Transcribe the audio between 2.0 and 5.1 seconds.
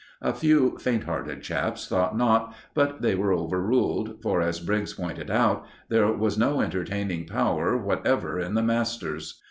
not; but they were overruled, for, as Briggs